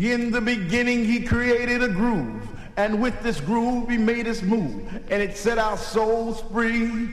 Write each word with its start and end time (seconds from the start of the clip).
In 0.00 0.30
the 0.30 0.40
beginning, 0.40 1.04
he 1.04 1.20
created 1.20 1.82
a 1.82 1.88
groove. 1.88 2.48
And 2.78 3.02
with 3.02 3.22
this 3.22 3.38
groove, 3.38 3.90
he 3.90 3.98
made 3.98 4.26
us 4.26 4.40
move. 4.40 4.82
And 5.10 5.22
it 5.22 5.36
set 5.36 5.58
our 5.58 5.76
souls 5.76 6.42
free. 6.50 7.10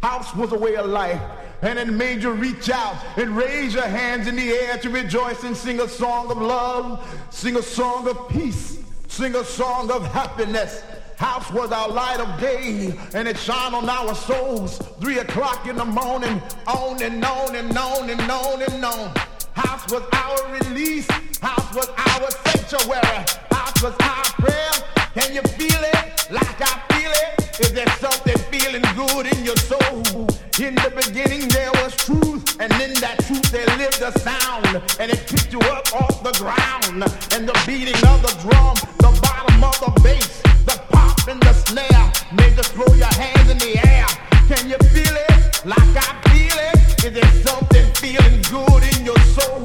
House 0.00 0.32
was 0.36 0.52
a 0.52 0.58
way 0.58 0.76
of 0.76 0.86
life. 0.86 1.20
And 1.62 1.80
it 1.80 1.88
made 1.88 2.22
you 2.22 2.30
reach 2.30 2.70
out 2.70 2.94
and 3.16 3.36
raise 3.36 3.74
your 3.74 3.88
hands 3.88 4.28
in 4.28 4.36
the 4.36 4.50
air 4.50 4.78
to 4.78 4.88
rejoice 4.88 5.42
and 5.42 5.56
sing 5.56 5.80
a 5.80 5.88
song 5.88 6.30
of 6.30 6.40
love, 6.40 7.04
sing 7.30 7.56
a 7.56 7.62
song 7.62 8.06
of 8.06 8.28
peace, 8.28 8.78
sing 9.08 9.34
a 9.34 9.42
song 9.42 9.90
of 9.90 10.06
happiness. 10.06 10.84
House 11.16 11.50
was 11.50 11.72
our 11.72 11.88
light 11.88 12.20
of 12.20 12.40
day, 12.40 12.96
and 13.14 13.26
it 13.26 13.36
shone 13.36 13.74
on 13.74 13.88
our 13.88 14.14
souls. 14.14 14.78
Three 15.00 15.18
o'clock 15.18 15.66
in 15.66 15.74
the 15.74 15.84
morning, 15.84 16.40
on 16.68 17.02
and 17.02 17.24
on 17.24 17.56
and 17.56 17.76
on 17.76 18.08
and 18.08 18.30
on 18.30 18.62
and 18.62 18.84
on. 18.84 19.27
House 19.58 19.90
was 19.90 20.04
our 20.12 20.38
release. 20.52 21.08
House 21.40 21.74
was 21.74 21.88
our 21.88 22.30
sanctuary. 22.46 23.24
House 23.50 23.82
was 23.82 23.94
our 23.98 24.24
prayer. 24.38 24.70
Can 25.14 25.34
you 25.34 25.42
feel 25.58 25.82
it 25.82 26.30
like 26.30 26.60
I 26.62 26.78
feel 26.94 27.10
it? 27.10 27.58
Is 27.58 27.72
there 27.72 27.90
something 27.98 28.38
feeling 28.52 28.86
good 28.94 29.26
in 29.26 29.44
your 29.44 29.56
soul? 29.56 30.28
In 30.62 30.76
the 30.76 30.92
beginning 30.94 31.48
there 31.48 31.72
was 31.82 31.96
truth, 31.96 32.60
and 32.60 32.70
in 32.80 32.94
that 33.02 33.18
truth 33.26 33.50
there 33.50 33.66
lived 33.78 34.00
a 34.00 34.16
sound, 34.20 34.80
and 35.00 35.10
it 35.10 35.26
picked 35.26 35.52
you 35.52 35.60
up 35.74 35.92
off 35.92 36.22
the 36.22 36.34
ground. 36.38 37.02
And 37.34 37.48
the 37.48 37.58
beating 37.66 37.98
of 38.06 38.22
the 38.22 38.34
drum, 38.46 38.76
the 39.02 39.10
bottom 39.26 39.64
of 39.64 39.74
the 39.82 40.00
bass, 40.04 40.40
the 40.66 40.80
pop 40.90 41.26
and 41.26 41.42
the 41.42 41.52
snare 41.52 42.06
made 42.32 42.56
you 42.56 42.62
throw 42.62 42.94
your 42.94 43.12
hands 43.18 43.50
in 43.50 43.58
the 43.58 43.74
air. 43.88 44.06
Can 44.46 44.70
you 44.70 44.78
feel 44.94 45.16
it 45.18 45.66
like 45.66 45.96
I 45.98 46.22
feel 46.22 46.37
it? 46.58 47.04
Is 47.04 47.12
there 47.14 47.32
something 47.46 47.86
feeling 47.94 48.42
good 48.50 48.82
in 48.94 49.04
your 49.04 49.18
soul? 49.36 49.62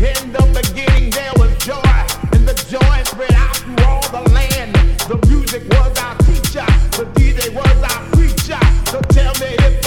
In 0.00 0.32
the 0.32 0.44
beginning 0.52 1.10
there 1.10 1.32
was 1.36 1.52
joy, 1.64 1.96
and 2.32 2.46
the 2.46 2.54
joy 2.68 2.96
spread 3.04 3.32
out 3.32 3.56
through 3.56 3.84
all 3.84 4.06
the 4.10 4.30
land. 4.32 4.74
The 5.08 5.18
music 5.28 5.62
was 5.70 5.98
our 5.98 6.16
teacher, 6.28 6.66
the 6.98 7.06
DJ 7.16 7.54
was 7.54 7.78
our 7.90 8.02
preacher. 8.12 8.60
So 8.90 9.00
tell 9.16 9.34
me 9.40 9.56
if 9.66 9.85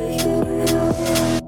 you. 0.00 1.39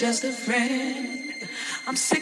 Just 0.00 0.24
a 0.24 0.32
friend. 0.32 1.34
I'm 1.86 1.94
sick 1.94 2.19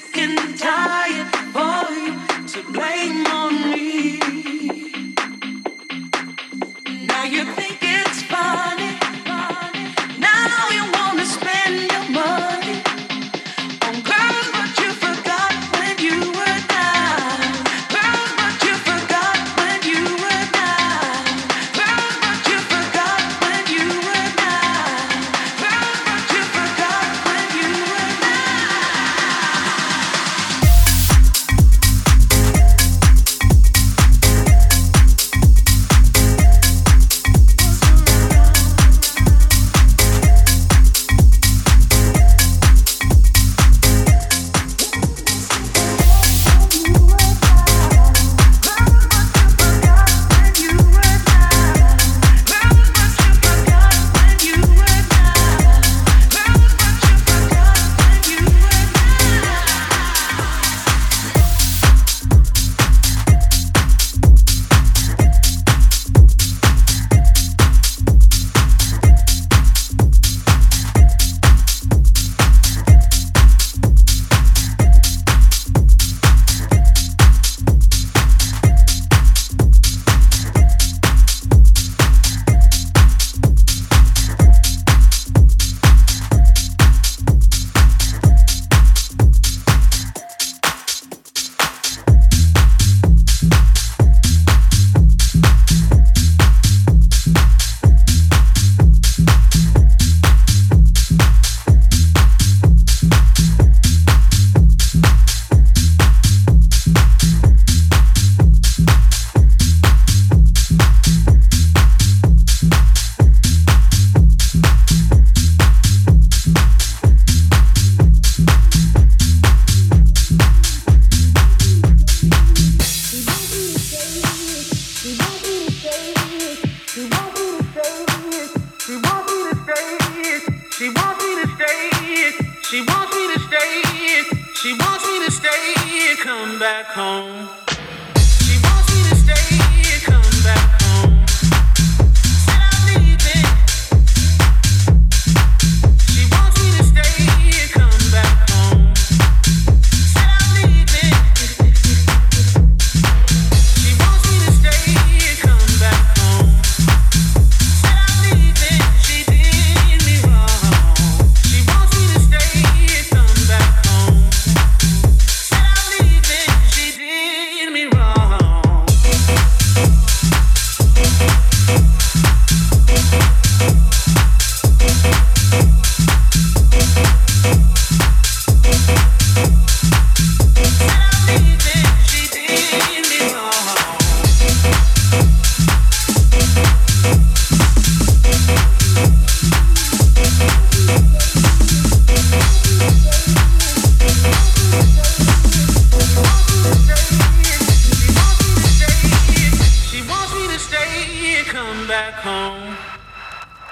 back 201.89 202.15
home. 202.17 202.77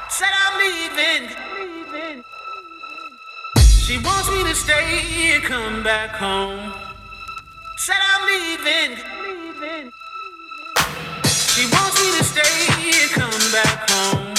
Said 0.08 0.32
I'm 0.44 0.58
leaving. 0.58 1.36
She 3.60 3.98
wants 3.98 4.30
me 4.30 4.42
to 4.42 4.54
stay 4.54 5.34
and 5.34 5.44
come 5.44 5.82
back 5.82 6.10
home. 6.12 6.72
Said 7.76 8.00
I'm 8.12 8.26
leaving. 8.26 8.96
She 11.26 11.66
wants 11.74 11.96
me 12.02 12.08
to 12.16 12.24
stay 12.24 12.56
and 13.02 13.10
come 13.10 13.52
back 13.52 13.90
home. 13.90 14.35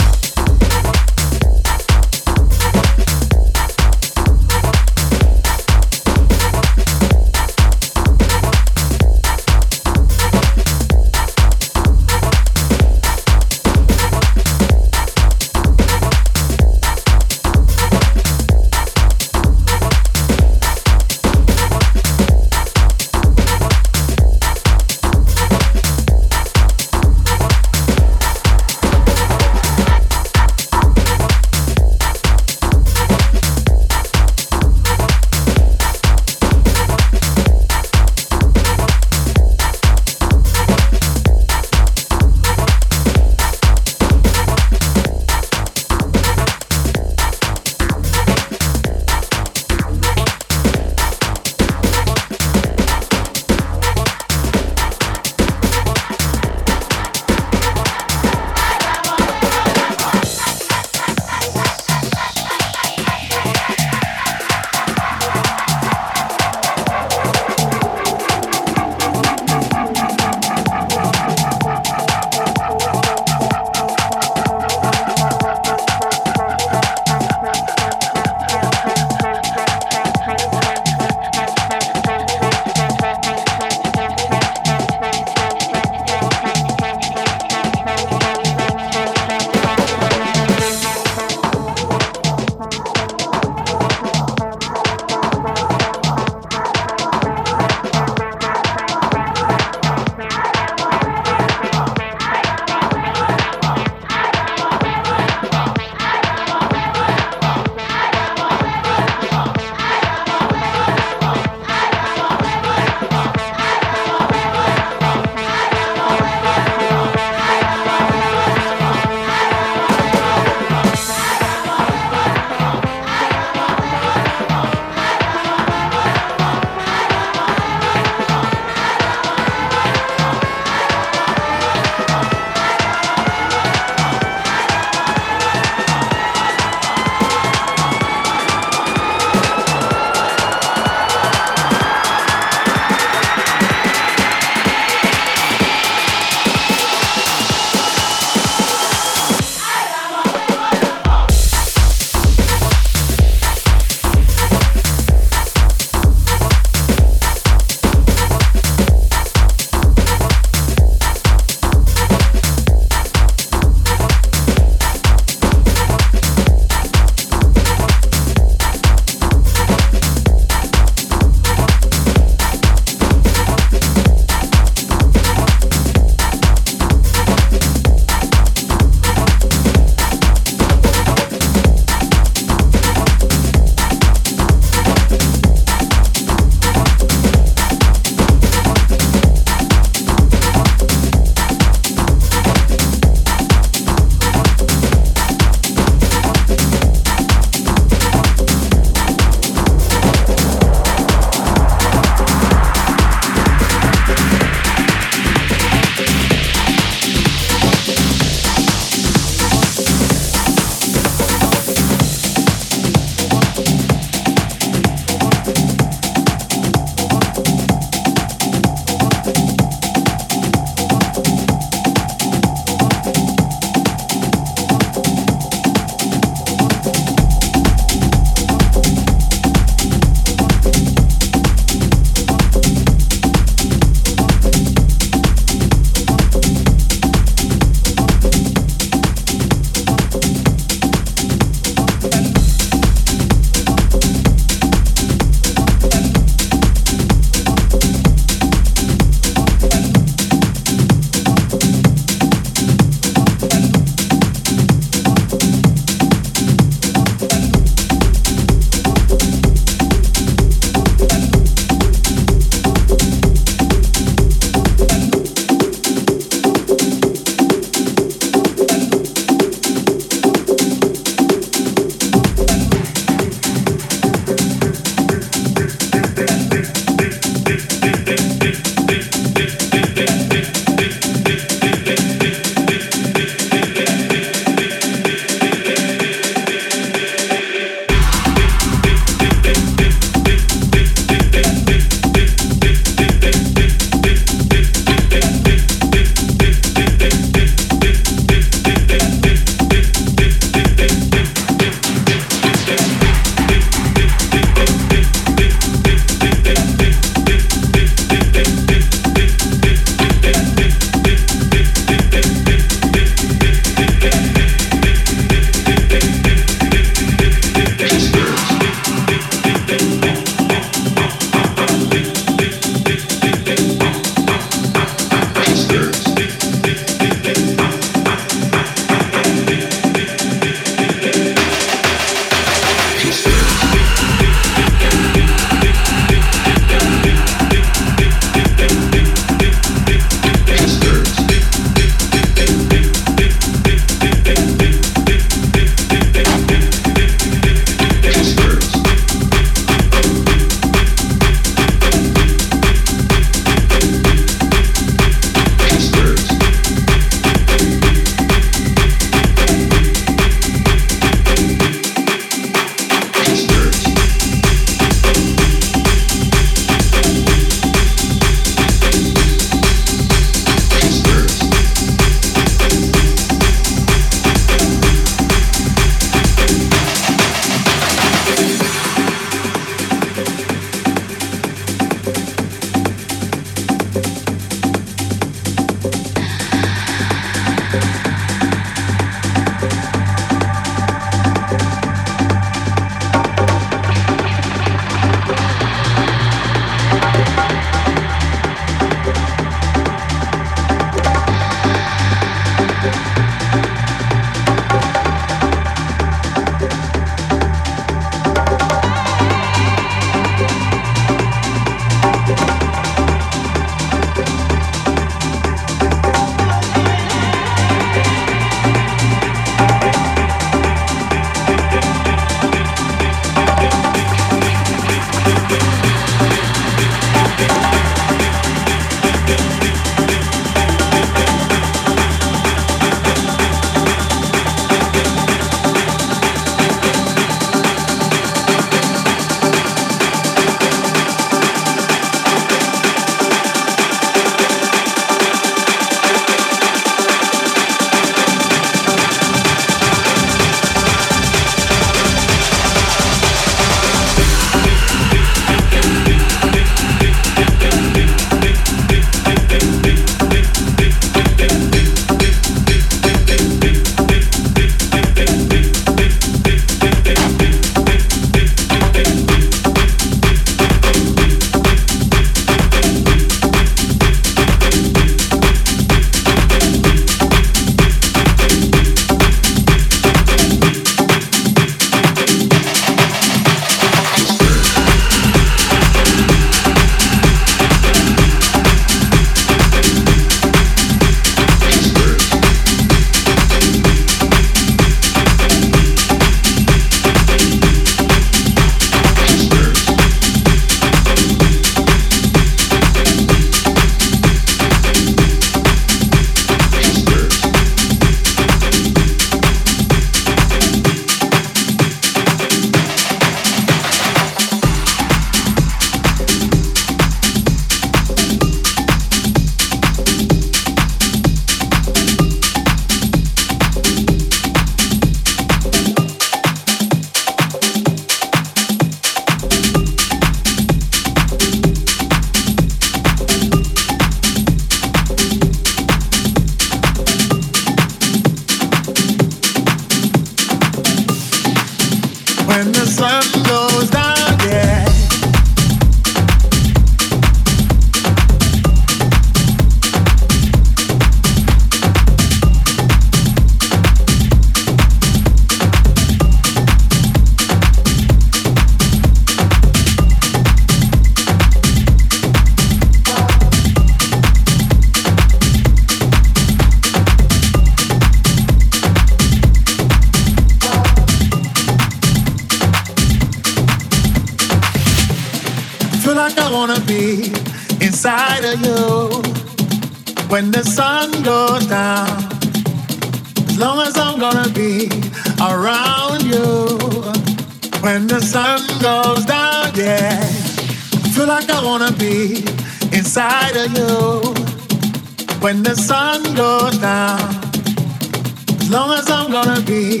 I'm 599.22 599.30
gonna 599.30 599.60
be 599.60 600.00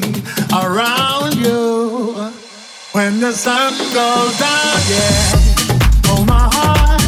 around 0.52 1.36
you 1.36 2.12
when 2.90 3.20
the 3.20 3.30
sun 3.30 3.72
goes 3.94 4.36
down, 4.36 4.80
yeah. 4.90 6.10
Oh, 6.10 6.24
my 6.26 6.50
heart, 6.50 7.00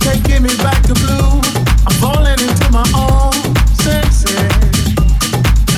taking 0.00 0.42
me 0.42 0.50
back 0.56 0.82
to 0.88 0.94
blue. 0.94 1.38
I'm 1.86 1.94
falling 2.02 2.34
into 2.34 2.66
my 2.72 2.82
own 2.98 3.32
senses. 3.78 4.34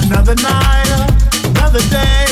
Another 0.08 0.36
night, 0.36 0.88
another 1.44 1.84
day, 1.90 2.31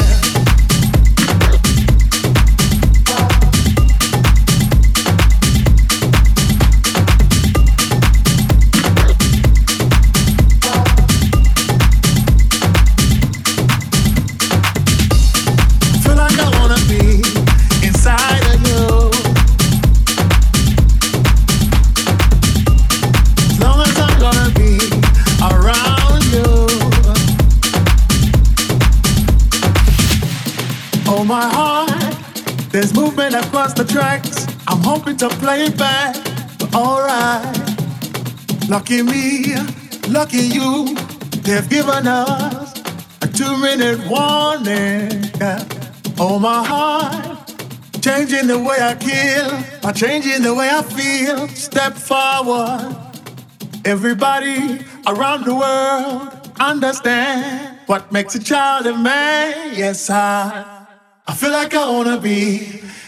Tracks. 33.91 34.47
I'm 34.67 34.81
hoping 34.81 35.17
to 35.17 35.29
play 35.29 35.69
back, 35.69 36.15
but 36.57 36.73
alright. 36.73 37.57
Lucky 38.69 39.01
me, 39.01 39.55
lucky 40.07 40.43
you, 40.57 40.95
they've 41.43 41.69
given 41.69 42.07
us 42.07 42.79
a 43.21 43.27
two 43.27 43.57
minute 43.57 43.99
warning. 44.07 45.09
Oh, 46.17 46.39
my 46.39 46.63
heart, 46.63 47.53
changing 48.01 48.47
the 48.47 48.59
way 48.59 48.77
I 48.79 48.95
kill, 48.95 49.49
by 49.81 49.91
changing 49.91 50.41
the 50.43 50.53
way 50.53 50.69
I 50.71 50.81
feel. 50.83 51.47
Step 51.49 51.93
forward. 51.93 52.95
Everybody 53.83 54.85
around 55.07 55.45
the 55.45 55.55
world 55.55 56.51
understand 56.59 57.79
what 57.87 58.11
makes 58.11 58.35
a 58.35 58.39
child 58.43 58.85
a 58.85 58.95
man. 58.95 59.73
Yes, 59.75 60.09
I, 60.09 60.85
I 61.27 61.33
feel 61.33 61.51
like 61.51 61.73
I 61.73 61.89
wanna 61.89 62.19
be 62.19 62.81